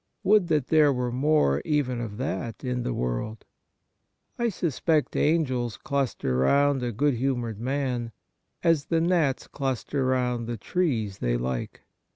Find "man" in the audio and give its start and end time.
7.59-8.11